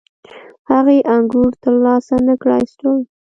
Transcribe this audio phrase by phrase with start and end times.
[0.71, 2.99] هغې انګور ترلاسه نه کړای شول.